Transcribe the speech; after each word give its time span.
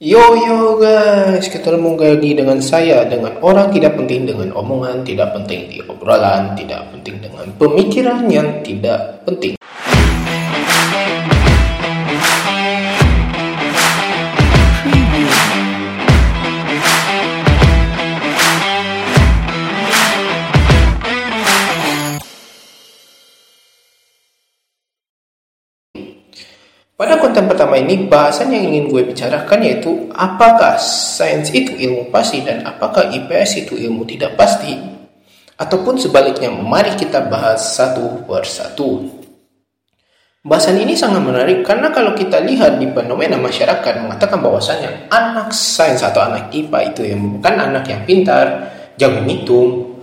Yo 0.00 0.32
yo 0.32 0.80
guys, 0.80 1.44
ketemu 1.52 1.92
lagi 2.00 2.32
dengan 2.32 2.56
saya 2.64 3.04
dengan 3.04 3.36
orang 3.44 3.68
tidak 3.68 4.00
penting 4.00 4.24
dengan 4.24 4.48
omongan 4.56 5.04
tidak 5.04 5.36
penting 5.36 5.68
di 5.68 5.76
obrolan 5.84 6.56
tidak 6.56 6.88
penting 6.88 7.20
dengan 7.20 7.52
pemikiran 7.60 8.24
yang 8.32 8.64
tidak 8.64 9.20
penting. 9.28 9.59
Konten 27.40 27.56
pertama 27.56 27.80
ini, 27.80 28.04
bahasan 28.04 28.52
yang 28.52 28.68
ingin 28.68 28.92
gue 28.92 29.00
bicarakan 29.00 29.64
yaitu 29.64 30.12
apakah 30.12 30.76
sains 30.76 31.48
itu 31.56 31.72
ilmu 31.72 32.12
pasti 32.12 32.44
dan 32.44 32.60
apakah 32.68 33.08
IPS 33.08 33.64
itu 33.64 33.80
ilmu 33.80 34.04
tidak 34.04 34.36
pasti? 34.36 34.76
Ataupun 35.56 35.96
sebaliknya, 35.96 36.52
mari 36.52 36.92
kita 37.00 37.32
bahas 37.32 37.80
satu 37.80 38.28
persatu. 38.28 39.08
Bahasan 40.44 40.84
ini 40.84 40.92
sangat 40.92 41.24
menarik 41.24 41.64
karena 41.64 41.88
kalau 41.88 42.12
kita 42.12 42.44
lihat 42.44 42.76
di 42.76 42.92
fenomena 42.92 43.40
masyarakat 43.40 44.04
mengatakan 44.04 44.44
bahwasanya 44.44 45.08
anak 45.08 45.56
sains 45.56 46.04
atau 46.04 46.20
anak 46.20 46.52
IPA 46.52 46.92
itu 46.92 47.08
yang 47.08 47.40
bukan 47.40 47.56
anak 47.56 47.88
yang 47.88 48.04
pintar, 48.04 48.68
jago 49.00 49.24
ngitung, 49.24 49.96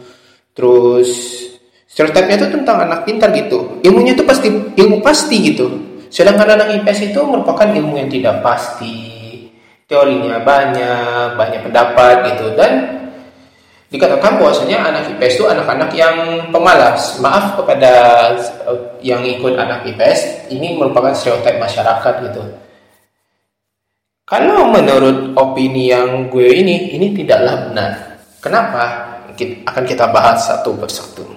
terus 0.57 1.13
stereotipnya 1.85 2.41
itu 2.41 2.49
tentang 2.49 2.81
anak 2.81 3.05
pintar 3.05 3.29
gitu. 3.29 3.77
Ilmunya 3.85 4.17
itu 4.17 4.25
pasti 4.25 4.49
ilmu 4.49 5.05
pasti 5.05 5.37
gitu 5.53 5.86
Sedangkan 6.17 6.49
anak 6.57 6.81
IPS 6.81 7.13
itu 7.13 7.21
merupakan 7.21 7.69
ilmu 7.69 7.93
yang 7.93 8.09
tidak 8.09 8.41
pasti, 8.41 9.05
teorinya 9.85 10.41
banyak, 10.41 11.37
banyak 11.37 11.61
pendapat 11.61 12.33
gitu 12.33 12.57
dan 12.57 13.05
dikatakan 13.93 14.41
bahwasanya 14.41 14.81
anak 14.81 15.13
IPS 15.13 15.37
itu 15.37 15.45
anak-anak 15.45 15.93
yang 15.93 16.17
pemalas. 16.49 17.21
Maaf 17.21 17.53
kepada 17.61 17.93
yang 19.05 19.21
ikut 19.21 19.61
anak 19.61 19.85
IPS, 19.93 20.49
ini 20.49 20.73
merupakan 20.73 21.13
stereotip 21.13 21.61
masyarakat 21.61 22.13
gitu. 22.33 22.41
Kalau 24.25 24.73
menurut 24.73 25.37
opini 25.37 25.93
yang 25.93 26.33
gue 26.33 26.49
ini, 26.49 26.97
ini 26.97 27.13
tidaklah 27.13 27.69
benar. 27.69 27.91
Kenapa? 28.41 28.83
Akan 29.69 29.85
kita 29.85 30.09
bahas 30.09 30.49
satu 30.49 30.73
persatu. 30.81 31.36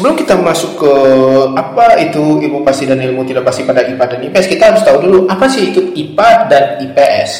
Sebelum 0.00 0.16
kita 0.16 0.32
masuk 0.40 0.80
ke 0.80 0.92
apa 1.60 2.00
itu 2.00 2.40
ilmu 2.40 2.64
pasti 2.64 2.88
dan 2.88 3.04
ilmu 3.04 3.20
tidak 3.28 3.44
pasti 3.44 3.68
pada 3.68 3.84
IPA 3.84 4.16
dan 4.16 4.20
IPS, 4.32 4.46
kita 4.48 4.72
harus 4.72 4.80
tahu 4.80 4.96
dulu 5.04 5.18
apa 5.28 5.44
sih 5.44 5.68
itu 5.68 5.92
IPA 5.92 6.48
dan 6.48 6.64
IPS. 6.88 7.30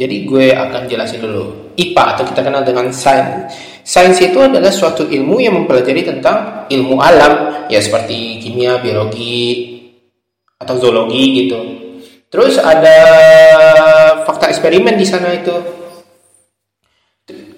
Jadi 0.00 0.24
gue 0.24 0.56
akan 0.56 0.88
jelasin 0.88 1.20
dulu. 1.20 1.76
IPA 1.76 2.16
atau 2.16 2.24
kita 2.24 2.40
kenal 2.40 2.64
dengan 2.64 2.88
sains. 2.88 3.52
Sains 3.84 4.16
itu 4.16 4.40
adalah 4.40 4.72
suatu 4.72 5.04
ilmu 5.04 5.44
yang 5.44 5.60
mempelajari 5.60 6.08
tentang 6.08 6.64
ilmu 6.72 6.96
alam, 7.04 7.68
ya 7.68 7.84
seperti 7.84 8.40
kimia, 8.40 8.80
biologi, 8.80 9.76
atau 10.56 10.80
zoologi 10.80 11.44
gitu. 11.44 11.60
Terus 12.32 12.56
ada 12.56 12.98
fakta 14.24 14.48
eksperimen 14.56 14.96
di 14.96 15.04
sana 15.04 15.36
itu. 15.36 15.52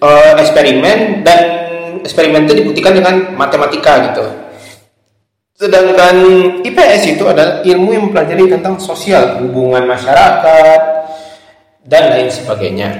Uh, 0.02 0.34
eksperimen 0.38 1.22
dan 1.22 1.42
eksperimen 2.02 2.46
itu 2.50 2.58
dibuktikan 2.58 2.98
dengan 2.98 3.38
matematika 3.38 4.02
gitu. 4.10 4.47
Sedangkan 5.58 6.14
IPS 6.62 7.18
itu 7.18 7.26
adalah 7.26 7.66
ilmu 7.66 7.90
yang 7.90 8.02
mempelajari 8.06 8.46
tentang 8.46 8.78
sosial, 8.78 9.42
hubungan 9.42 9.90
masyarakat, 9.90 10.80
dan 11.82 12.14
lain 12.14 12.30
sebagainya. 12.30 12.90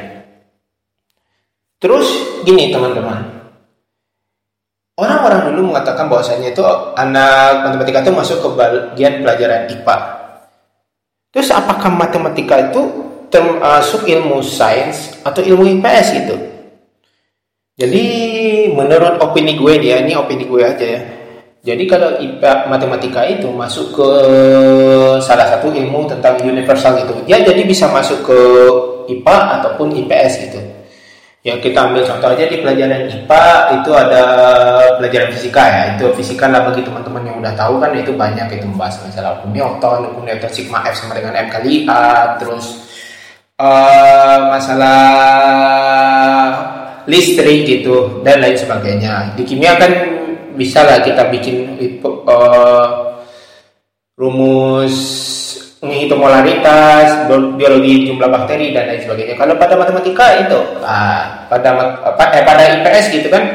Terus 1.78 2.10
gini 2.42 2.74
teman-teman, 2.74 3.46
orang-orang 4.98 5.54
dulu 5.54 5.70
mengatakan 5.70 6.10
bahwasanya 6.10 6.50
itu 6.50 6.58
anak 6.98 7.62
matematika 7.62 8.02
itu 8.02 8.10
masuk 8.10 8.38
ke 8.42 8.48
bagian 8.58 9.22
pelajaran 9.22 9.70
IPA. 9.70 9.96
Terus 11.30 11.54
apakah 11.54 11.94
matematika 11.94 12.58
itu 12.58 12.82
termasuk 13.30 14.02
ilmu 14.10 14.42
sains 14.42 15.14
atau 15.22 15.46
ilmu 15.46 15.62
IPS 15.78 16.08
itu? 16.26 16.36
Jadi 17.78 18.04
menurut 18.74 19.22
opini 19.22 19.54
gue 19.54 19.78
dia, 19.78 20.02
ini 20.02 20.18
opini 20.18 20.42
gue 20.42 20.62
aja 20.66 20.82
ya. 20.82 21.17
Jadi 21.68 21.84
kalau 21.84 22.16
IPA 22.16 22.64
matematika 22.72 23.28
itu 23.28 23.52
masuk 23.52 23.92
ke 23.92 24.08
salah 25.20 25.52
satu 25.52 25.68
ilmu 25.68 26.08
tentang 26.08 26.40
universal 26.40 26.96
itu, 26.96 27.12
dia 27.28 27.44
jadi 27.44 27.60
bisa 27.60 27.84
masuk 27.92 28.24
ke 28.24 28.40
IPA 29.12 29.36
ataupun 29.60 29.92
IPS 29.92 30.48
gitu. 30.48 30.56
Ya 31.44 31.60
kita 31.60 31.92
ambil 31.92 32.08
contoh 32.08 32.32
aja 32.32 32.48
di 32.48 32.64
pelajaran 32.64 33.04
IPA 33.12 33.44
itu 33.80 33.90
ada 33.92 34.22
pelajaran 34.96 35.28
fisika 35.36 35.62
ya. 35.68 35.82
Itu 35.92 36.08
fisika 36.16 36.48
lah 36.48 36.64
bagi 36.72 36.80
teman-teman 36.80 37.28
yang 37.28 37.36
udah 37.44 37.52
tahu 37.52 37.76
kan 37.76 37.92
itu 37.92 38.16
banyak 38.16 38.48
itu 38.48 38.64
membahas 38.64 38.96
masalah 39.04 39.36
hukum 39.36 39.52
Newton, 39.52 40.08
hukum 40.08 40.24
Newton 40.24 40.48
sigma 40.48 40.80
F 40.88 40.96
sama 40.96 41.20
dengan 41.20 41.36
M 41.36 41.52
kali 41.52 41.84
A, 41.84 42.32
terus 42.40 42.80
uh, 43.60 44.56
masalah 44.56 45.04
listrik 47.04 47.68
gitu 47.68 48.24
dan 48.24 48.40
lain 48.40 48.56
sebagainya. 48.56 49.36
Di 49.36 49.44
kimia 49.44 49.76
kan 49.76 50.17
bisa 50.58 50.82
lah 50.82 50.98
kita 51.06 51.30
bikin 51.30 51.78
uh, 52.02 53.14
rumus 54.18 54.94
menghitung 55.78 56.18
molaritas, 56.18 57.30
biologi 57.30 58.10
jumlah 58.10 58.26
bakteri 58.26 58.74
dan 58.74 58.90
lain 58.90 58.98
sebagainya. 58.98 59.38
Kalau 59.38 59.54
pada 59.54 59.78
matematika 59.78 60.26
itu, 60.42 60.58
ah, 60.82 61.46
pada 61.46 61.70
eh, 62.02 62.42
pada 62.42 62.62
IPS 62.82 63.14
gitu 63.14 63.30
kan, 63.30 63.46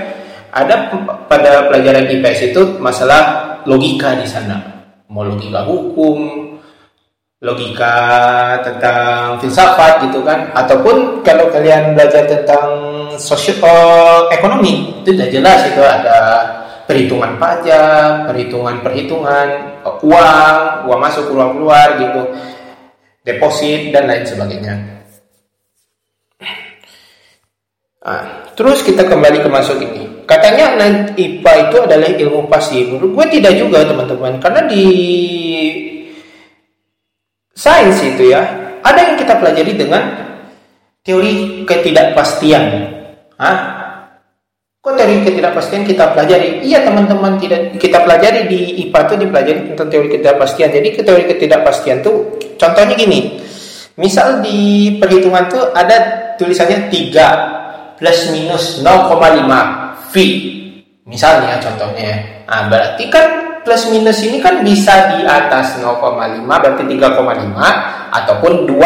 ada 0.55 0.87
pada 1.27 1.67
pelajaran 1.67 2.07
IPS 2.07 2.55
itu 2.55 2.61
masalah 2.79 3.59
logika 3.67 4.15
di 4.15 4.23
sana, 4.23 4.55
mau 5.11 5.27
logika 5.27 5.67
hukum, 5.67 6.55
logika 7.43 7.95
tentang 8.63 9.35
filsafat 9.43 10.07
gitu 10.07 10.23
kan 10.23 10.47
ataupun 10.55 11.19
kalau 11.27 11.51
kalian 11.51 11.91
belajar 11.91 12.23
tentang 12.23 12.71
sosial 13.19 13.59
uh, 13.67 14.31
ekonomi 14.31 15.03
itu 15.03 15.11
sudah 15.11 15.27
jelas 15.27 15.59
itu 15.67 15.83
ada 15.83 16.47
perhitungan 16.83 17.39
pajak 17.39 18.27
perhitungan 18.27 18.83
perhitungan 18.83 19.47
uh, 19.87 19.97
uang 20.03 20.57
uang 20.89 20.99
masuk 20.99 21.31
uang 21.31 21.59
keluar 21.59 21.87
gitu. 21.99 22.21
Deposit 23.23 23.95
dan 23.95 24.11
lain 24.11 24.27
sebagainya. 24.27 24.75
Nah, 28.03 28.51
terus 28.51 28.83
kita 28.83 29.07
kembali 29.07 29.39
ke 29.39 29.47
masuk 29.47 29.79
ini. 29.79 30.27
Katanya 30.27 30.75
IPA 31.15 31.53
itu 31.71 31.77
adalah 31.87 32.11
ilmu 32.11 32.51
pasti. 32.51 32.83
Menurut 32.83 33.15
gue 33.15 33.39
tidak 33.39 33.55
juga 33.55 33.87
teman-teman. 33.87 34.43
Karena 34.43 34.67
di 34.67 34.83
sains 37.55 37.95
itu 38.03 38.27
ya 38.27 38.43
ada 38.83 38.99
yang 38.99 39.15
kita 39.15 39.39
pelajari 39.39 39.71
dengan 39.79 40.03
teori 40.99 41.63
ketidakpastian. 41.63 42.63
Hah? 43.39 43.82
Kok 44.83 44.99
teori 44.99 45.23
ketidakpastian 45.23 45.87
kita 45.87 46.11
pelajari? 46.11 46.59
Iya 46.59 46.83
teman-teman 46.83 47.39
tidak. 47.39 47.79
Kita 47.79 48.03
pelajari 48.03 48.51
di 48.51 48.83
IPA 48.83 48.99
itu 49.07 49.15
dipelajari 49.23 49.59
tentang 49.71 49.87
teori 49.87 50.07
ketidakpastian. 50.11 50.69
Jadi 50.75 50.87
teori 50.99 51.23
ketidakpastian 51.23 52.03
tuh 52.03 52.35
contohnya 52.59 52.91
gini. 52.91 53.39
Misal 53.95 54.43
di 54.43 54.91
perhitungan 54.99 55.47
tuh 55.47 55.71
ada 55.71 55.95
tulisannya 56.35 56.91
3 56.91 57.95
plus 57.95 58.19
minus 58.35 58.83
0,5 58.83 60.11
V. 60.11 60.15
Misalnya 61.07 61.63
contohnya. 61.63 62.43
Nah 62.43 62.67
berarti 62.67 63.07
kan 63.07 63.27
plus 63.63 63.87
minus 63.87 64.19
ini 64.19 64.43
kan 64.43 64.67
bisa 64.67 65.15
di 65.15 65.23
atas 65.23 65.79
0,5 65.79 66.43
berarti 66.43 66.83
3,5 66.83 68.11
ataupun 68.11 68.67
2,5 68.67 68.83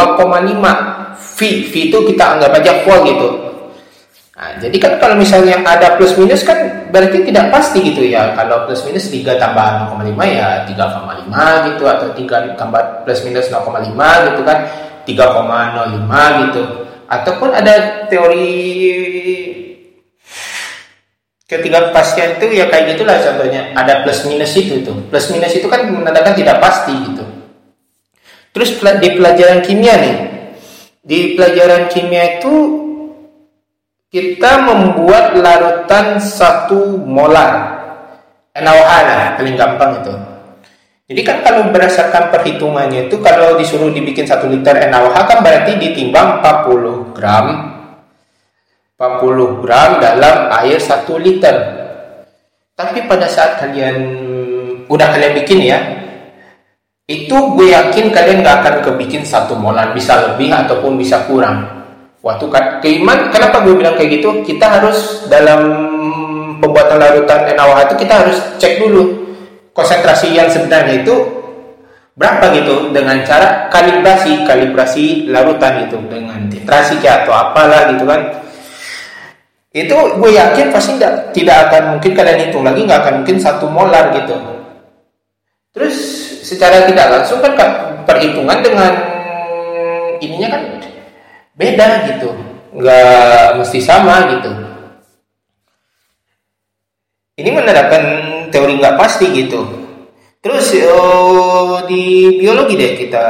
V. 1.17 1.39
V 1.41 1.73
itu 1.89 1.97
kita 2.13 2.37
anggap 2.37 2.53
aja 2.53 2.85
full 2.85 3.01
gitu 3.01 3.46
nah, 4.37 4.53
jadi 4.61 4.77
kan 4.77 4.93
kalau 5.01 5.17
misalnya 5.17 5.57
ada 5.65 5.97
plus 5.97 6.13
minus 6.15 6.45
kan 6.45 6.87
berarti 6.93 7.25
tidak 7.25 7.49
pasti 7.49 7.81
gitu 7.81 8.05
ya. 8.05 8.37
Kalau 8.37 8.69
plus 8.69 8.85
minus 8.85 9.09
3 9.09 9.41
tambah 9.41 9.89
0,5 9.89 10.13
ya 10.29 10.63
3,5 10.69 11.67
gitu 11.73 11.83
atau 11.89 12.07
3 12.13 12.53
tambah 12.53 12.81
plus 13.03 13.19
minus 13.25 13.49
0,5 13.49 13.97
gitu 14.29 14.41
kan 14.45 14.57
3,05 15.09 16.43
gitu. 16.45 16.63
Ataupun 17.07 17.49
ada 17.55 18.05
teori 18.11 18.45
Ketiga 21.47 21.95
pasien 21.95 22.35
itu 22.35 22.59
ya 22.59 22.67
kayak 22.67 22.99
gitulah 22.99 23.23
contohnya. 23.23 23.71
Ada 23.71 24.03
plus 24.03 24.27
minus 24.27 24.51
itu 24.59 24.83
tuh. 24.83 24.99
Plus 25.07 25.31
minus 25.31 25.55
itu 25.55 25.63
kan 25.71 25.87
menandakan 25.87 26.35
tidak 26.35 26.59
pasti 26.59 26.91
gitu. 26.91 27.23
Terus 28.51 28.75
di 28.99 29.09
pelajaran 29.15 29.63
kimia 29.63 29.95
nih. 29.95 30.15
Di 31.07 31.39
pelajaran 31.39 31.87
kimia 31.87 32.43
itu 32.43 32.53
kita 34.17 34.65
membuat 34.65 35.37
larutan 35.37 36.17
satu 36.17 36.97
molar 37.05 37.77
NaOH 38.57 38.91
lah 39.05 39.37
paling 39.37 39.53
gampang 39.53 40.01
itu 40.01 40.13
Jadi 41.07 41.21
kan 41.23 41.39
kalau 41.45 41.69
berdasarkan 41.71 42.33
perhitungannya 42.33 43.07
itu 43.07 43.15
kalau 43.21 43.55
disuruh 43.55 43.93
dibikin 43.93 44.25
satu 44.25 44.49
liter 44.49 44.73
NaOH 44.89 45.15
kan 45.29 45.39
berarti 45.45 45.77
ditimbang 45.77 46.41
40 46.41 47.13
gram 47.13 47.77
40 48.97 49.61
gram 49.61 50.01
dalam 50.01 50.49
air 50.49 50.81
satu 50.81 51.21
liter. 51.21 51.53
Tapi 52.73 53.05
pada 53.05 53.29
saat 53.29 53.61
kalian 53.61 53.97
udah 54.89 55.07
kalian 55.13 55.37
bikin 55.37 55.69
ya, 55.69 55.77
itu 57.05 57.37
gue 57.53 57.77
yakin 57.77 58.09
kalian 58.09 58.41
gak 58.41 58.65
akan 58.65 58.75
kebikin 58.81 59.21
satu 59.21 59.53
molar, 59.53 59.93
bisa 59.93 60.17
lebih 60.33 60.49
ataupun 60.49 60.97
bisa 60.97 61.29
kurang. 61.29 61.76
Waktu 62.27 62.45
keiman, 62.83 63.31
kenapa 63.31 63.63
gue 63.63 63.79
bilang 63.79 63.95
kayak 63.95 64.19
gitu? 64.19 64.43
Kita 64.43 64.67
harus 64.67 65.23
dalam 65.31 65.63
pembuatan 66.59 66.97
larutan 66.99 67.47
NaOH 67.55 67.79
itu 67.87 67.95
kita 68.03 68.13
harus 68.25 68.37
cek 68.59 68.83
dulu 68.83 69.03
konsentrasi 69.71 70.33
yang 70.33 70.49
sebenarnya 70.49 71.05
itu 71.05 71.15
berapa 72.17 72.49
gitu 72.57 72.89
dengan 72.89 73.21
cara 73.21 73.69
kalibrasi 73.69 74.41
kalibrasi 74.41 75.29
larutan 75.29 75.85
itu 75.85 75.97
dengan 76.09 76.49
titrasi 76.49 76.97
atau 77.05 77.29
apalah 77.29 77.93
gitu 77.93 78.09
kan 78.09 78.21
itu 79.69 79.93
gue 79.93 80.31
yakin 80.33 80.73
pasti 80.73 80.97
tidak 80.97 81.29
tidak 81.37 81.69
akan 81.69 81.83
mungkin 81.93 82.11
kalian 82.17 82.49
hitung 82.49 82.65
lagi 82.65 82.81
nggak 82.81 83.01
akan 83.05 83.13
mungkin 83.21 83.37
satu 83.37 83.69
molar 83.69 84.09
gitu 84.17 84.33
terus 85.77 85.95
secara 86.41 86.89
tidak 86.89 87.05
langsung 87.13 87.37
kan 87.37 87.53
perhitungan 88.09 88.65
dengan 88.65 88.97
ininya 90.17 90.57
kan 90.57 90.61
beda 91.57 92.07
gitu 92.13 92.29
nggak 92.77 93.57
mesti 93.57 93.79
sama 93.81 94.37
gitu 94.37 94.67
ini 97.37 97.53
menerapkan 97.53 98.03
teori 98.49 98.81
nggak 98.81 98.97
pasti 98.97 99.29
gitu. 99.29 99.61
Terus 100.41 100.73
oh, 100.89 101.85
di 101.85 102.33
biologi 102.41 102.73
deh 102.73 102.97
kita 102.97 103.25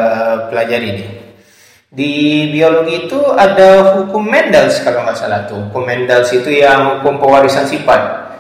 pelajari 0.48 0.90
deh. 0.96 1.10
Di 1.92 2.48
biologi 2.52 3.08
itu 3.08 3.20
ada 3.36 4.00
hukum 4.00 4.24
Mendels 4.24 4.80
kalau 4.80 5.04
nggak 5.04 5.18
salah 5.20 5.44
tuh. 5.44 5.60
Hukum 5.68 5.84
Mendels 5.84 6.32
itu 6.32 6.56
yang 6.56 7.00
hukum 7.00 7.20
pewarisan 7.20 7.68
sifat. 7.68 8.32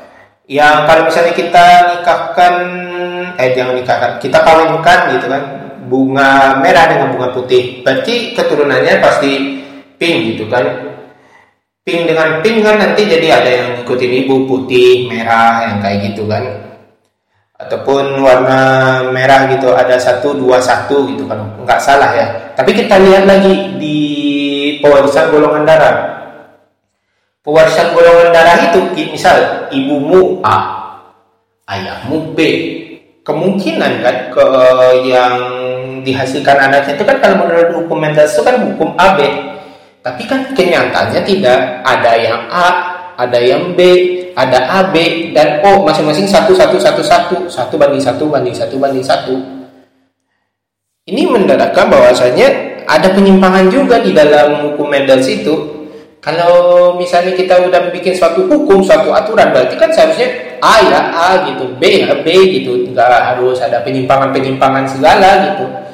Yang 0.47 0.77
kalau 0.87 1.03
misalnya 1.11 1.33
kita 1.35 1.65
nikahkan, 1.91 2.53
eh 3.35 3.51
jangan 3.51 3.75
nikahkan, 3.75 4.11
kita 4.23 4.39
kawinkan 4.39 5.19
gitu 5.19 5.27
kan, 5.27 5.43
bunga 5.91 6.63
merah 6.63 6.87
dengan 6.87 7.11
bunga 7.11 7.35
putih. 7.35 7.83
Berarti 7.83 8.31
keturunannya 8.39 9.03
pasti 9.03 9.31
pink 9.97 10.33
gitu 10.33 10.45
kan. 10.49 10.65
Pink 11.85 12.09
dengan 12.09 12.39
pink 12.41 12.63
kan 12.65 12.77
nanti 12.79 13.05
jadi 13.05 13.27
ada 13.41 13.49
yang 13.49 13.69
ikutin 13.83 14.25
ibu 14.25 14.45
putih 14.49 15.11
merah 15.11 15.67
yang 15.69 15.77
kayak 15.83 16.13
gitu 16.13 16.25
kan. 16.25 16.43
Ataupun 17.57 18.21
warna 18.21 18.61
merah 19.09 19.49
gitu 19.49 19.73
ada 19.73 19.97
satu 19.97 20.37
dua 20.37 20.61
satu 20.61 21.09
gitu 21.09 21.25
kan. 21.25 21.41
Nggak 21.65 21.81
salah 21.81 22.11
ya. 22.13 22.27
Tapi 22.53 22.71
kita 22.73 23.01
lihat 23.01 23.25
lagi 23.25 23.77
di 23.81 23.99
pewarisan 24.79 25.33
golongan 25.33 25.65
darah. 25.65 25.95
Pewarisan 27.41 27.95
golongan 27.95 28.29
darah 28.29 28.57
itu 28.69 28.79
misal 29.09 29.67
ibumu 29.73 30.37
A 30.45 30.77
ayahmu 31.67 32.31
B 32.33 32.39
kemungkinan 33.27 33.99
kan 33.99 34.15
ke 34.31 34.47
yang 35.03 35.35
dihasilkan 36.07 36.55
anaknya 36.55 36.95
itu 36.95 37.03
kan 37.03 37.19
kalau 37.19 37.43
menurut 37.43 37.69
hukum 37.75 37.99
mental 37.99 38.23
itu 38.23 38.39
kan 38.39 38.55
hukum 38.63 38.95
AB 38.95 39.19
tapi 40.07 40.23
kan 40.23 40.39
kenyataannya 40.55 41.19
tidak 41.27 41.83
ada 41.83 42.11
yang 42.15 42.47
A, 42.47 42.67
ada 43.19 43.39
yang 43.43 43.75
B, 43.75 43.79
ada 44.39 44.63
AB 44.79 44.95
dan 45.35 45.59
O 45.67 45.83
masing-masing 45.83 46.23
satu 46.23 46.55
satu 46.55 46.79
satu 46.79 47.03
satu 47.03 47.35
satu 47.51 47.75
banding 47.75 47.99
satu 47.99 48.23
banding 48.31 48.55
satu 48.55 48.79
banding 48.79 49.03
satu. 49.03 49.35
Ini 51.11 51.27
mendaratkan 51.27 51.91
bahwasanya 51.91 52.47
ada 52.87 53.11
penyimpangan 53.11 53.67
juga 53.67 53.99
di 53.99 54.15
dalam 54.15 54.71
hukum 54.71 54.87
Mendels 54.87 55.27
itu. 55.27 55.75
Kalau 56.23 56.95
misalnya 56.95 57.35
kita 57.35 57.67
udah 57.67 57.91
bikin 57.91 58.15
suatu 58.15 58.47
hukum, 58.47 58.79
suatu 58.83 59.11
aturan, 59.11 59.51
berarti 59.51 59.75
kan 59.75 59.91
seharusnya 59.91 60.27
A 60.63 60.87
ya 60.87 60.99
A 61.11 61.29
gitu, 61.51 61.67
B 61.75 62.07
ya 62.07 62.15
B 62.23 62.27
gitu, 62.59 62.95
nggak 62.95 63.11
harus 63.35 63.59
ada 63.59 63.83
penyimpangan-penyimpangan 63.83 64.87
segala 64.87 65.51
gitu. 65.51 65.86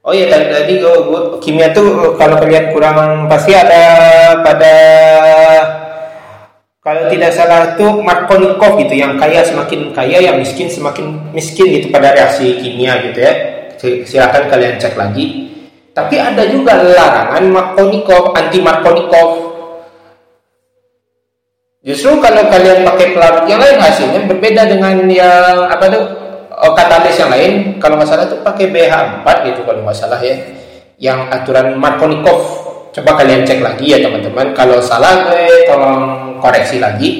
Oh 0.00 0.16
iya 0.16 0.32
tadi 0.32 0.48
tadi 0.48 0.72
gue, 0.80 0.94
gue 0.96 1.20
kimia 1.44 1.76
tuh 1.76 2.16
kalau 2.16 2.40
kalian 2.40 2.72
kurang 2.72 3.28
pasti 3.28 3.52
ada 3.52 3.84
pada 4.40 4.74
kalau 6.80 7.04
tidak 7.12 7.36
salah 7.36 7.76
itu 7.76 7.84
Markovnikov 8.00 8.80
gitu 8.80 8.96
yang 8.96 9.20
kaya 9.20 9.44
semakin 9.44 9.92
kaya 9.92 10.24
yang 10.24 10.40
miskin 10.40 10.72
semakin 10.72 11.20
miskin 11.36 11.68
gitu 11.68 11.92
pada 11.92 12.16
reaksi 12.16 12.56
kimia 12.64 12.96
gitu 13.12 13.20
ya. 13.20 13.32
Silakan 14.08 14.48
kalian 14.48 14.80
cek 14.80 14.96
lagi. 14.96 15.52
Tapi 15.92 16.16
ada 16.16 16.48
juga 16.48 16.80
larangan 16.80 17.44
Markovnikov 17.52 18.32
anti 18.32 18.58
Markovnikov 18.64 19.52
justru 21.80 22.12
kalau 22.20 22.44
kalian 22.48 22.84
pakai 22.84 23.16
pelarut 23.16 23.44
yang 23.48 23.60
lain 23.60 23.80
hasilnya 23.80 24.20
berbeda 24.28 24.68
dengan 24.68 25.00
yang 25.08 25.64
apa 25.64 25.84
tuh 25.88 26.04
oh, 26.60 26.72
katalis 26.76 27.16
yang 27.16 27.32
lain 27.32 27.80
kalau 27.80 27.96
nggak 27.96 28.08
salah 28.08 28.28
itu 28.28 28.36
pakai 28.44 28.68
BH4 28.68 29.26
gitu 29.48 29.60
kalau 29.64 29.80
nggak 29.84 29.96
salah 29.96 30.20
ya. 30.20 30.36
Yang 31.00 31.20
aturan 31.32 31.66
Markovnikov 31.80 32.38
coba 32.92 33.10
kalian 33.24 33.48
cek 33.48 33.64
lagi 33.64 33.96
ya 33.96 33.98
teman-teman. 34.04 34.52
Kalau 34.52 34.78
salah 34.84 35.32
gue 35.32 35.64
tolong 35.64 36.36
koreksi 36.36 36.76
lagi. 36.76 37.10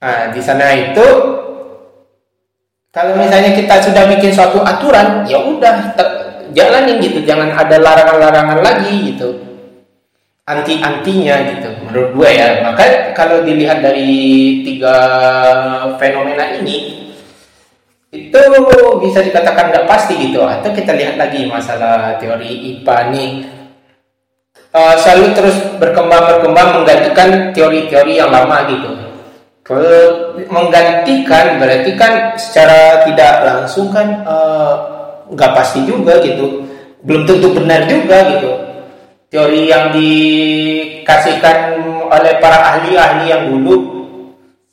Nah 0.00 0.32
di 0.32 0.40
sana 0.40 0.72
itu 0.72 1.06
kalau 2.94 3.12
misalnya 3.18 3.52
kita 3.52 3.82
sudah 3.84 4.06
bikin 4.16 4.32
suatu 4.32 4.64
aturan 4.64 5.28
ya 5.28 5.36
udah 5.44 5.92
jalanin 6.56 6.96
gitu. 7.04 7.20
Jangan 7.28 7.52
ada 7.52 7.76
larangan-larangan 7.76 8.58
lagi 8.64 9.12
gitu. 9.12 9.28
Anti-antinya 10.44 11.36
gitu 11.52 11.68
menurut 11.84 12.08
gue 12.16 12.30
ya. 12.32 12.64
Maka 12.64 13.12
kalau 13.12 13.44
dilihat 13.44 13.84
dari 13.84 14.60
tiga 14.64 14.96
fenomena 16.00 16.48
ini 16.56 17.03
itu 18.14 18.40
bisa 19.02 19.18
dikatakan 19.20 19.74
nggak 19.74 19.86
pasti 19.90 20.14
gitu. 20.16 20.46
Atau 20.46 20.70
kita 20.70 20.94
lihat 20.94 21.18
lagi 21.18 21.44
masalah 21.50 22.14
teori 22.22 22.78
IPA 22.78 22.98
nih. 23.10 23.30
Uh, 24.74 24.94
selalu 24.98 25.38
terus 25.38 25.56
berkembang 25.78 26.26
berkembang 26.34 26.82
menggantikan 26.82 27.54
teori-teori 27.54 28.18
yang 28.18 28.30
lama 28.30 28.66
gitu. 28.70 28.90
Ke 29.64 29.80
menggantikan 30.50 31.62
berarti 31.62 31.94
kan 31.94 32.36
secara 32.36 33.06
tidak 33.08 33.32
langsung 33.48 33.88
kan 33.88 34.20
eh, 34.20 34.72
nggak 35.32 35.50
uh, 35.50 35.56
pasti 35.56 35.86
juga 35.88 36.20
gitu. 36.20 36.66
Belum 37.06 37.24
tentu 37.24 37.54
benar 37.54 37.86
juga 37.86 38.34
gitu. 38.34 38.50
Teori 39.30 39.70
yang 39.70 39.94
dikasihkan 39.94 41.80
oleh 42.10 42.34
para 42.42 42.76
ahli-ahli 42.76 43.30
yang 43.30 43.48
dulu 43.48 44.04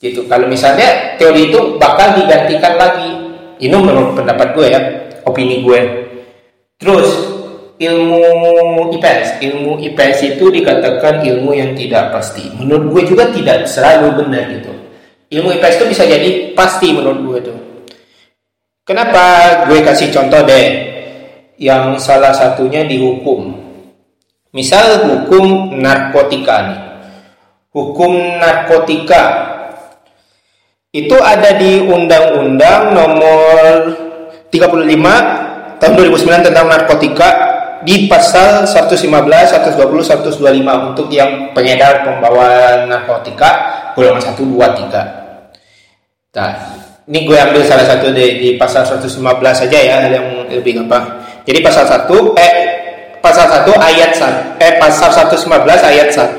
gitu. 0.02 0.26
Kalau 0.26 0.50
misalnya 0.50 1.16
teori 1.22 1.54
itu 1.54 1.78
bakal 1.78 2.18
digantikan 2.18 2.74
lagi 2.76 3.21
ini 3.62 3.78
menurut 3.78 4.18
pendapat 4.18 4.58
gue 4.58 4.68
ya, 4.74 4.82
opini 5.22 5.62
gue. 5.62 5.80
Terus 6.82 7.10
ilmu 7.78 8.90
IPS, 8.98 9.42
ilmu 9.42 9.78
IPS 9.78 10.38
itu 10.38 10.50
dikatakan 10.50 11.22
ilmu 11.22 11.54
yang 11.54 11.78
tidak 11.78 12.10
pasti. 12.10 12.50
Menurut 12.58 12.90
gue 12.94 13.14
juga 13.14 13.30
tidak 13.30 13.70
selalu 13.70 14.18
benar 14.22 14.50
gitu. 14.50 14.74
Ilmu 15.30 15.54
IPS 15.58 15.76
itu 15.78 15.86
bisa 15.94 16.04
jadi 16.10 16.58
pasti 16.58 16.90
menurut 16.90 17.22
gue 17.22 17.40
tuh. 17.54 17.60
Kenapa 18.82 19.24
gue 19.70 19.80
kasih 19.86 20.10
contoh 20.10 20.42
deh? 20.42 20.90
Yang 21.62 22.02
salah 22.02 22.34
satunya 22.34 22.82
dihukum. 22.82 23.54
Misal 24.58 25.06
hukum 25.06 25.78
narkotika 25.78 26.58
nih. 26.66 26.82
Hukum 27.72 28.42
narkotika 28.42 29.51
itu 30.92 31.16
ada 31.16 31.56
di 31.56 31.80
Undang-Undang 31.88 32.92
Nomor 32.92 33.76
35 34.52 35.80
tahun 35.80 35.94
2009 35.96 36.48
tentang 36.52 36.68
narkotika 36.68 37.30
di 37.82 38.12
pasal 38.12 38.68
115, 38.68 39.00
120, 39.08 39.80
125 39.80 40.92
untuk 40.92 41.08
yang 41.08 41.56
pengedar 41.56 42.04
pembawa 42.04 42.84
narkotika 42.92 43.50
golongan 43.96 44.20
1, 44.20 44.36
2, 44.36 44.52
3. 44.92 46.36
Nah, 46.36 46.52
ini 47.08 47.20
gue 47.24 47.40
ambil 47.40 47.64
salah 47.64 47.88
satu 47.88 48.12
di, 48.12 48.38
di 48.38 48.50
pasal 48.60 48.84
115 48.84 49.16
saja 49.64 49.78
ya 49.80 50.12
yang 50.12 50.44
lebih 50.52 50.84
gampang. 50.84 51.08
Jadi 51.48 51.64
pasal 51.64 51.88
1 51.88 52.12
eh 52.36 52.54
pasal 53.24 53.48
1 53.48 53.64
ayat 53.80 54.12
1 54.12 54.60
eh 54.60 54.76
pasal 54.76 55.08
115 55.08 55.48
ayat 55.88 56.10
1 56.12 56.36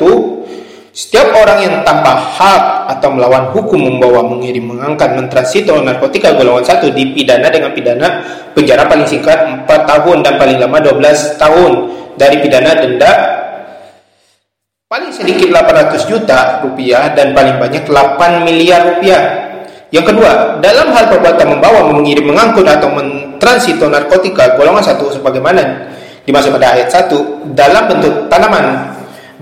setiap 0.93 1.33
orang 1.33 1.65
yang 1.65 1.75
tanpa 1.89 2.21
hak 2.21 2.65
atau 2.93 3.17
melawan 3.17 3.49
hukum 3.49 3.81
membawa, 3.81 4.29
mengirim, 4.29 4.77
mengangkat, 4.77 5.17
mentransito 5.17 5.73
narkotika 5.81 6.37
golongan 6.37 6.69
satu 6.69 6.93
dipidana 6.93 7.49
dengan 7.49 7.73
pidana 7.73 8.21
penjara 8.53 8.85
paling 8.85 9.09
singkat 9.09 9.65
4 9.65 9.89
tahun 9.89 10.21
dan 10.21 10.37
paling 10.37 10.61
lama 10.61 10.79
12 10.85 11.41
tahun. 11.41 11.73
Dari 12.13 12.45
pidana 12.45 12.77
denda 12.77 13.13
paling 14.85 15.09
sedikit 15.17 15.49
800 15.49 16.05
juta 16.05 16.61
rupiah 16.61 17.09
dan 17.17 17.33
paling 17.33 17.57
banyak 17.57 17.89
8 17.89 18.45
miliar 18.45 18.93
rupiah. 18.93 19.49
Yang 19.89 20.13
kedua, 20.13 20.61
dalam 20.61 20.93
hal 20.93 21.09
perbuatan 21.09 21.57
membawa, 21.57 21.89
mengirim, 21.89 22.29
mengangkut 22.29 22.69
atau 22.69 22.93
mentransito 22.93 23.89
narkotika 23.89 24.61
golongan 24.61 24.85
satu 24.85 25.09
sebagaimana 25.09 25.89
dimaksud 26.29 26.53
pada 26.53 26.77
ayat 26.77 26.93
1 26.93 27.57
dalam 27.57 27.89
bentuk 27.89 28.29
tanaman 28.29 28.92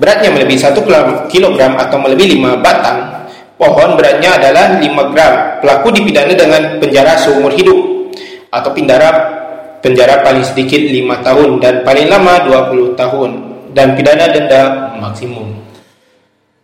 beratnya 0.01 0.33
melebihi 0.33 0.57
1 0.57 1.29
kilogram 1.29 1.77
atau 1.77 1.97
melebihi 2.01 2.41
5 2.41 2.65
batang. 2.65 3.29
Pohon 3.61 4.01
beratnya 4.01 4.41
adalah 4.41 4.81
5 4.81 5.13
gram. 5.13 5.61
Pelaku 5.61 5.93
dipidana 5.93 6.33
dengan 6.33 6.81
penjara 6.81 7.21
seumur 7.21 7.53
hidup. 7.53 8.09
Atau 8.49 8.73
penjara 8.73 9.39
penjara 9.85 10.25
paling 10.25 10.43
sedikit 10.43 10.81
5 10.81 11.21
tahun 11.21 11.51
dan 11.61 11.75
paling 11.85 12.09
lama 12.09 12.49
20 12.49 12.97
tahun. 12.97 13.31
Dan 13.77 13.95
pidana 13.95 14.27
denda 14.33 14.91
maksimum. 14.99 15.53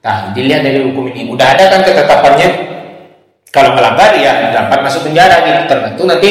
Nah 0.00 0.32
dilihat 0.32 0.64
dari 0.64 0.80
hukum 0.82 1.12
ini. 1.12 1.28
Udah 1.28 1.54
ada 1.54 1.68
kan 1.68 1.84
ketetapannya? 1.84 2.48
Kalau 3.52 3.76
melanggar 3.76 4.16
ya 4.18 4.50
dapat 4.50 4.84
masuk 4.84 5.06
penjara 5.06 5.38
gitu 5.44 5.60
tergantung 5.70 6.08
nanti 6.10 6.30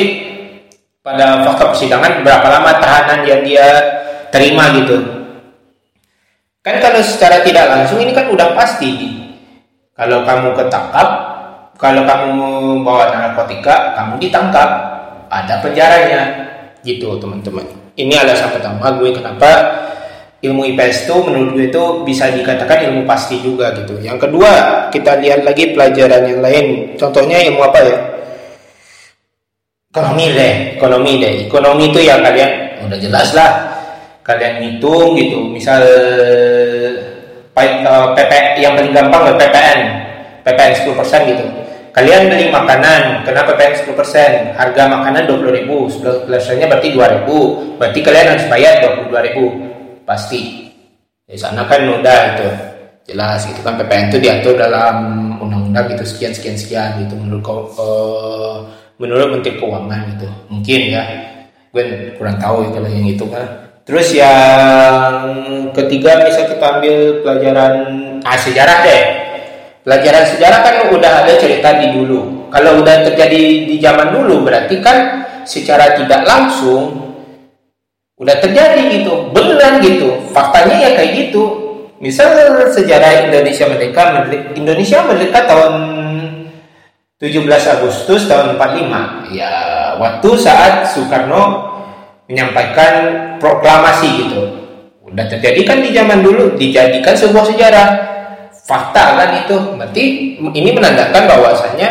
pada 1.02 1.42
fakta 1.42 1.74
persidangan 1.74 2.22
berapa 2.22 2.48
lama 2.50 2.72
tahanan 2.82 3.26
yang 3.26 3.42
dia 3.46 3.66
terima 4.30 4.74
gitu 4.78 5.25
kan 6.65 6.81
kalau 6.81 7.00
secara 7.05 7.45
tidak 7.45 7.69
langsung 7.69 8.01
ini 8.01 8.10
kan 8.10 8.25
udah 8.34 8.57
pasti 8.57 9.22
kalau 9.93 10.25
kamu 10.25 10.57
ketangkap 10.57 11.07
kalau 11.77 12.01
kamu 12.01 12.81
bawa 12.81 13.13
narkotika 13.13 13.93
kamu 13.93 14.17
ditangkap 14.17 14.69
ada 15.29 15.62
penjaranya 15.62 16.22
gitu 16.81 17.22
teman-teman 17.22 17.69
ini 17.93 18.17
alasan 18.17 18.50
pertama 18.50 18.98
gue 18.98 19.13
kenapa 19.13 19.50
ilmu 20.45 20.62
IPS 20.74 21.10
itu 21.10 21.15
menurut 21.25 21.50
gue 21.57 21.65
itu 21.74 21.84
bisa 22.05 22.29
dikatakan 22.29 22.86
ilmu 22.91 23.01
pasti 23.10 23.41
juga 23.41 23.74
gitu. 23.74 23.98
Yang 23.98 24.29
kedua, 24.29 24.51
kita 24.93 25.17
lihat 25.17 25.41
lagi 25.41 25.74
pelajaran 25.74 26.22
yang 26.29 26.41
lain. 26.45 26.65
Contohnya 27.01 27.41
ilmu 27.50 27.62
apa 27.65 27.79
ya? 27.81 27.98
Ekonomi 29.89 30.25
deh, 30.36 30.53
ekonomi 30.77 31.12
deh. 31.17 31.34
Ekonomi 31.50 31.84
itu 31.89 32.00
ya 32.03 32.19
kalian 32.22 32.51
udah 32.86 33.00
jelas 33.00 33.31
lah. 33.34 33.51
Kalian 34.25 34.55
hitung 34.65 35.13
gitu. 35.13 35.38
Misal 35.53 35.86
PP 37.53 38.32
yang 38.58 38.74
paling 38.74 38.91
gampang 38.91 39.38
PPN. 39.38 39.79
PPN 40.41 40.74
10% 40.74 41.32
gitu. 41.32 41.46
Kalian 41.96 42.27
beli 42.27 42.51
makanan, 42.51 43.24
kenapa 43.24 43.55
PPN 43.55 43.96
10%? 43.96 44.60
Harga 44.60 44.84
makanan 44.91 45.24
20 45.32 45.58
ribu, 45.63 45.88
10 45.88 46.27
nya 46.60 46.67
berarti 46.67 46.91
2 46.91 47.13
ribu. 47.22 47.38
Berarti 47.79 48.00
kalian 48.03 48.36
harus 48.36 48.46
bayar 48.51 48.84
22 48.84 49.27
ribu 49.32 49.46
pasti 50.05 50.70
di 51.25 51.34
sana 51.34 51.65
kan 51.65 51.82
udah 51.82 52.22
itu 52.38 52.50
jelas 53.10 53.41
gitu 53.50 53.65
kan 53.65 53.82
PPN 53.82 54.13
itu 54.13 54.17
diatur 54.22 54.53
dalam 54.53 54.96
undang-undang 55.41 55.89
gitu 55.89 56.05
sekian 56.05 56.34
sekian 56.34 56.53
sekian 56.53 56.89
gitu 57.01 57.17
menurut 57.17 57.46
uh, 57.82 58.62
menurut 59.01 59.34
Menteri 59.34 59.58
Keuangan 59.58 60.01
gitu 60.13 60.29
mungkin 60.53 60.82
ya 60.94 61.03
gue 61.74 62.13
kurang 62.22 62.38
tahu 62.38 62.70
kalau 62.70 62.88
yang 62.88 63.10
itu 63.10 63.25
kan 63.25 63.64
terus 63.86 64.12
yang 64.18 65.70
ketiga 65.72 66.25
bisa 66.25 66.50
kita 66.50 66.65
ambil 66.77 67.22
pelajaran 67.22 67.74
ah, 68.25 68.38
sejarah 68.38 68.77
deh. 68.82 69.04
Pelajaran 69.86 70.25
sejarah 70.25 70.60
kan 70.65 70.75
udah 70.98 71.12
ada 71.22 71.34
cerita 71.38 71.77
di 71.77 71.94
dulu. 71.94 72.50
Kalau 72.50 72.82
udah 72.82 73.06
terjadi 73.06 73.70
di 73.70 73.77
zaman 73.77 74.10
dulu 74.18 74.42
berarti 74.42 74.82
kan 74.82 75.30
secara 75.46 75.94
tidak 75.94 76.25
langsung 76.25 77.13
udah 78.18 78.36
terjadi 78.42 78.82
gitu 78.89 79.30
beneran 79.30 79.77
gitu. 79.86 80.25
Faktanya 80.34 80.89
ya 80.89 80.89
kayak 80.98 81.12
gitu. 81.13 81.44
Misal 82.01 82.34
sejarah 82.74 83.30
Indonesia 83.30 83.70
merdeka 83.70 84.04
Indonesia 84.58 85.06
merdeka 85.06 85.46
tahun 85.46 85.74
17 87.15 87.48
Agustus 87.48 88.27
tahun 88.27 88.60
45 88.60 89.32
ya 89.32 89.54
waktu 89.96 90.30
saat 90.36 90.84
Soekarno 90.92 91.75
menyampaikan 92.29 92.94
proklamasi 93.38 94.08
gitu. 94.25 94.41
Udah 95.05 95.25
terjadi 95.29 95.62
kan 95.63 95.77
di 95.86 95.94
zaman 95.94 96.25
dulu 96.25 96.58
dijadikan 96.58 97.13
sebuah 97.13 97.46
sejarah. 97.53 97.88
Fakta 98.65 99.05
kan 99.22 99.29
itu. 99.46 99.58
Berarti 99.77 100.03
ini 100.41 100.70
menandakan 100.74 101.29
bahwasanya 101.29 101.89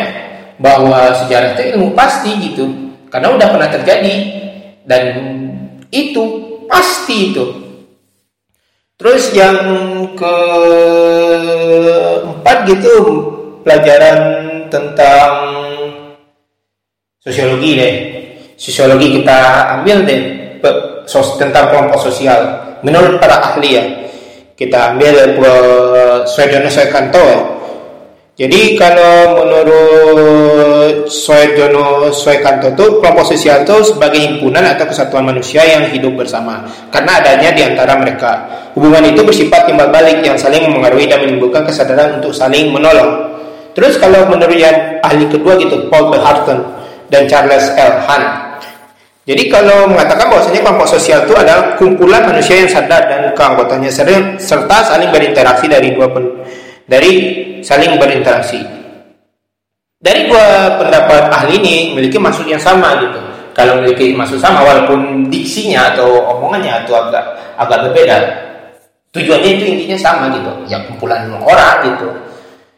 bahwa 0.59 1.15
sejarah 1.23 1.55
itu 1.55 1.75
ilmu 1.75 1.95
pasti 1.95 2.35
gitu. 2.51 2.67
Karena 3.07 3.31
udah 3.31 3.47
pernah 3.47 3.71
terjadi. 3.71 4.13
Dan 4.83 5.03
itu 5.89 6.23
pasti 6.67 7.31
itu. 7.31 7.45
Terus 8.95 9.31
yang 9.35 9.59
keempat 10.15 10.57
gitu 12.63 12.95
pelajaran 13.63 14.19
tentang 14.71 15.31
sosiologi 17.19 17.75
deh. 17.75 18.14
Sosiologi 18.55 19.21
kita 19.21 19.37
ambil 19.79 20.07
deh 20.07 20.21
tentang 21.37 21.65
kelompok 21.71 21.99
sosial. 22.07 22.39
Menurut 22.81 23.19
para 23.19 23.53
ahli 23.53 23.69
ya, 23.75 23.85
kita 24.55 24.95
ambil 24.95 25.35
Swedono 26.25 26.69
Soekanto 26.71 27.23
ya 27.23 27.39
jadi 28.35 28.75
kalau 28.75 29.31
menurut 29.39 31.07
Soejono 31.07 32.11
Soekanto 32.11 32.67
itu 32.75 32.99
kelompok 32.99 33.31
sosial 33.31 33.63
itu 33.63 33.95
sebagai 33.95 34.19
himpunan 34.19 34.75
atau 34.75 34.91
kesatuan 34.91 35.23
manusia 35.23 35.63
yang 35.63 35.87
hidup 35.87 36.19
bersama 36.19 36.67
karena 36.91 37.23
adanya 37.23 37.55
di 37.55 37.63
antara 37.63 37.95
mereka. 37.95 38.43
Hubungan 38.75 39.07
itu 39.07 39.23
bersifat 39.23 39.71
timbal 39.71 39.87
balik 39.87 40.19
yang 40.19 40.35
saling 40.35 40.67
mempengaruhi 40.67 41.07
dan 41.07 41.23
menimbulkan 41.23 41.63
kesadaran 41.63 42.19
untuk 42.19 42.35
saling 42.35 42.75
menolong. 42.75 43.39
Terus 43.71 43.95
kalau 43.95 44.27
menurut 44.27 44.59
yang 44.59 44.99
ahli 44.99 45.31
kedua 45.31 45.55
gitu 45.55 45.87
Paul 45.87 46.11
Beharton 46.11 46.59
dan 47.07 47.31
Charles 47.31 47.71
L. 47.79 48.03
Hunt. 48.03 48.44
Jadi 49.25 49.49
kalau 49.49 49.89
mengatakan 49.89 50.29
bahwasanya 50.29 50.61
kelompok 50.61 50.85
sosial 50.85 51.25
itu 51.25 51.33
adalah 51.33 51.73
kumpulan 51.81 52.29
manusia 52.29 52.61
yang 52.61 52.69
sadar 52.69 53.09
dan 53.09 53.33
keanggotanya 53.33 53.89
sering 53.89 54.37
serta 54.37 54.85
saling 54.85 55.09
berinteraksi 55.09 55.65
dari 55.65 55.97
dua 55.97 56.05
pen, 56.13 56.45
dari 56.85 57.11
saling 57.65 57.97
berinteraksi. 57.97 58.61
Dari 59.97 60.29
dua 60.29 60.77
pendapat 60.77 61.33
ahli 61.33 61.57
ini 61.57 61.75
memiliki 61.97 62.21
maksud 62.21 62.45
yang 62.45 62.61
sama 62.61 63.01
gitu. 63.01 63.17
Kalau 63.57 63.81
memiliki 63.81 64.13
maksud 64.13 64.37
sama 64.37 64.61
walaupun 64.61 65.25
diksinya 65.33 65.97
atau 65.97 66.21
omongannya 66.37 66.85
itu 66.85 66.93
agak 66.93 67.25
agak 67.57 67.89
berbeda, 67.89 68.17
tujuannya 69.09 69.49
itu 69.57 69.63
intinya 69.65 69.97
sama 69.97 70.29
gitu. 70.37 70.53
Ya 70.69 70.85
kumpulan 70.85 71.25
orang 71.33 71.81
gitu. 71.81 72.13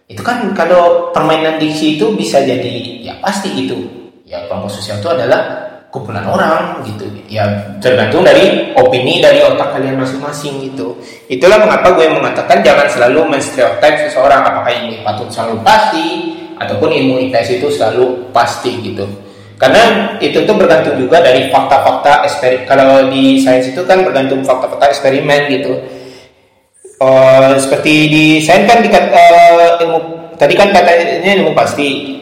Itu 0.07 0.23
kan 0.23 0.55
kalau 0.55 1.11
permainan 1.11 1.59
diksi 1.59 1.99
itu 1.99 2.07
bisa 2.15 2.39
jadi 2.39 3.03
ya 3.03 3.19
pasti 3.19 3.51
gitu. 3.51 3.75
Ya 4.23 4.47
kelompok 4.47 4.71
sosial 4.71 5.03
itu 5.03 5.11
adalah 5.11 5.66
kumpulan 5.97 6.29
orang 6.29 6.85
gitu. 6.85 7.09
Ya 7.25 7.43
tergantung 7.81 8.21
dari 8.21 8.71
opini 8.77 9.17
dari 9.17 9.41
otak 9.41 9.73
kalian 9.73 9.97
masing-masing 9.97 10.61
gitu. 10.69 10.93
Itulah 11.25 11.57
mengapa 11.57 11.97
gue 11.97 12.05
mengatakan 12.05 12.61
jangan 12.61 12.85
selalu 12.85 13.25
menstereotip 13.33 14.05
seseorang 14.05 14.45
apakah 14.45 14.71
ini 14.71 15.01
patut 15.01 15.27
selalu 15.33 15.59
pasti 15.65 16.37
ataupun 16.61 16.89
ilmu 16.93 17.17
IPS 17.27 17.61
itu 17.61 17.67
selalu 17.73 18.29
pasti 18.29 18.77
gitu. 18.85 19.05
Karena 19.57 20.13
itu 20.21 20.45
tuh 20.45 20.53
bergantung 20.53 21.01
juga 21.01 21.17
dari 21.17 21.49
fakta-fakta 21.49 22.29
eksperimen 22.29 22.69
kalau 22.69 23.09
di 23.09 23.41
sains 23.41 23.65
itu 23.65 23.81
kan 23.89 24.05
bergantung 24.05 24.45
fakta-fakta 24.45 24.93
eksperimen 24.93 25.41
gitu. 25.49 25.73
Uh, 26.97 27.57
seperti 27.57 28.09
di 28.09 28.25
sains 28.41 28.65
kan 28.65 28.81
di 28.81 28.89
uh, 28.89 29.77
ilmu 29.81 29.97
tadi 30.37 30.53
kan 30.53 30.69
katanya 30.69 31.41
ilmu 31.41 31.57
pasti. 31.57 32.17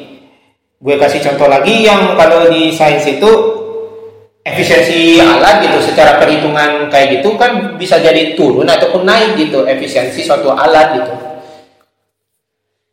Gue 0.79 0.96
kasih 1.00 1.24
contoh 1.24 1.48
lagi 1.51 1.88
yang 1.88 2.15
kalau 2.15 2.48
di 2.51 2.72
sains 2.72 3.03
itu 3.08 3.55
efisiensi 4.46 5.18
alat 5.18 5.66
gitu 5.66 5.82
secara 5.82 6.22
perhitungan 6.22 6.86
kayak 6.94 7.20
gitu 7.20 7.34
kan 7.34 7.74
bisa 7.82 7.98
jadi 7.98 8.38
turun 8.38 8.70
ataupun 8.70 9.02
naik 9.02 9.34
gitu 9.42 9.66
efisiensi 9.66 10.22
suatu 10.22 10.54
alat 10.54 11.02
gitu. 11.02 11.14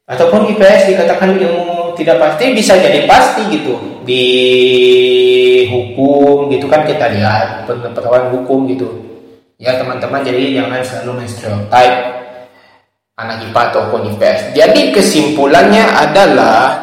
Ataupun 0.09 0.49
IPS 0.57 0.97
dikatakan 0.97 1.37
ilmu 1.37 1.95
tidak 1.95 2.17
pasti 2.19 2.57
bisa 2.57 2.81
jadi 2.81 3.05
pasti 3.05 3.53
gitu. 3.53 3.77
Di 4.03 4.25
hukum 5.69 6.49
gitu 6.49 6.67
kan 6.67 6.89
kita 6.89 7.13
lihat 7.13 7.69
pengetahuan 7.69 8.33
hukum 8.33 8.65
gitu. 8.67 8.89
Ya 9.61 9.77
teman-teman 9.79 10.25
jadi 10.25 10.59
jangan 10.59 10.81
selalu 10.83 11.23
menstereotip 11.23 12.23
anak 13.23 13.45
IPA 13.45 13.61
ataupun 13.71 14.01
IPS 14.17 14.57
jadi 14.57 14.83
kesimpulannya 14.91 15.85
adalah 15.85 16.81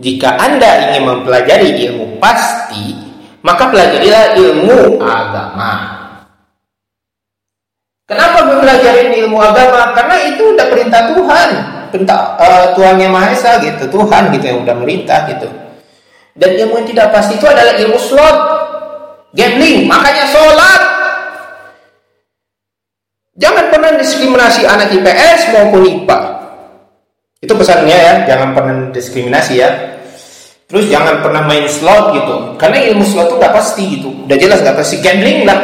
jika 0.00 0.34
anda 0.40 0.90
ingin 0.90 1.06
mempelajari 1.06 1.70
ilmu 1.86 2.18
pasti 2.18 3.03
maka 3.44 3.68
pelajarilah 3.68 4.40
ilmu 4.40 5.04
agama. 5.04 5.72
Kenapa 8.08 8.36
gue 8.48 8.56
belajarin 8.60 9.12
ilmu 9.24 9.36
agama? 9.36 9.92
Karena 9.92 10.16
itu 10.32 10.56
udah 10.56 10.66
perintah 10.72 11.12
Tuhan, 11.12 11.48
perintah 11.92 12.36
uh, 12.40 12.66
Tuhan 12.72 12.96
yang 13.00 13.12
Maha 13.12 13.36
Esa 13.36 13.60
gitu, 13.60 13.84
Tuhan 13.88 14.32
gitu 14.32 14.44
yang 14.48 14.58
udah 14.64 14.76
merintah 14.76 15.28
gitu. 15.28 15.48
Dan 16.36 16.56
ilmu 16.56 16.84
yang 16.84 16.88
tidak 16.88 17.12
pasti 17.12 17.36
itu 17.36 17.46
adalah 17.48 17.76
ilmu 17.76 17.96
slot, 18.00 18.38
gambling, 19.36 19.88
makanya 19.88 20.24
sholat. 20.28 20.82
Jangan 23.40 23.66
pernah 23.72 23.90
diskriminasi 24.00 24.62
anak 24.64 24.88
IPS 24.88 25.52
maupun 25.52 25.84
IPA. 25.84 26.18
Itu 27.44 27.52
pesannya 27.56 27.96
ya, 27.96 28.14
jangan 28.24 28.56
pernah 28.56 28.74
diskriminasi 28.88 29.52
ya. 29.60 29.93
Terus 30.74 30.90
jangan 30.90 31.22
pernah 31.22 31.46
main 31.46 31.70
slot 31.70 32.18
gitu, 32.18 32.58
karena 32.58 32.82
ilmu 32.90 33.06
slot 33.06 33.30
itu 33.30 33.36
nggak 33.38 33.54
pasti 33.54 33.82
gitu. 33.94 34.10
Udah 34.26 34.34
jelas 34.34 34.58
nggak 34.58 34.74
pasti 34.74 34.98
gambling 34.98 35.46
lah. 35.46 35.60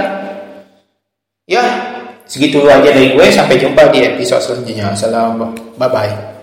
Ya, 1.50 1.66
segitu 2.30 2.62
aja 2.62 2.86
dari 2.86 3.18
gue. 3.18 3.26
Sampai 3.34 3.58
jumpa 3.58 3.90
di 3.90 4.06
episode 4.06 4.38
selanjutnya. 4.38 4.94
Assalamualaikum, 4.94 5.74
bye 5.74 5.90
bye. 5.90 6.39